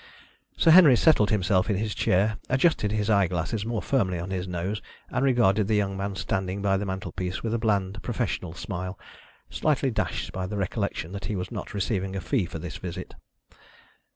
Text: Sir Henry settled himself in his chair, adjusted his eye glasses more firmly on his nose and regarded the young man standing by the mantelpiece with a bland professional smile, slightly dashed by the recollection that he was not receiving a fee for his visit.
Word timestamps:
Sir 0.57 0.71
Henry 0.71 0.95
settled 0.95 1.29
himself 1.29 1.69
in 1.69 1.75
his 1.75 1.93
chair, 1.93 2.37
adjusted 2.49 2.91
his 2.91 3.07
eye 3.07 3.27
glasses 3.27 3.67
more 3.67 3.83
firmly 3.83 4.17
on 4.17 4.31
his 4.31 4.47
nose 4.47 4.81
and 5.11 5.23
regarded 5.23 5.67
the 5.67 5.75
young 5.75 5.95
man 5.95 6.15
standing 6.15 6.59
by 6.59 6.75
the 6.75 6.87
mantelpiece 6.87 7.43
with 7.43 7.53
a 7.53 7.59
bland 7.59 8.01
professional 8.01 8.53
smile, 8.55 8.97
slightly 9.51 9.91
dashed 9.91 10.31
by 10.31 10.47
the 10.47 10.57
recollection 10.57 11.11
that 11.11 11.25
he 11.25 11.35
was 11.35 11.51
not 11.51 11.75
receiving 11.75 12.15
a 12.15 12.19
fee 12.19 12.47
for 12.47 12.59
his 12.59 12.77
visit. 12.77 13.13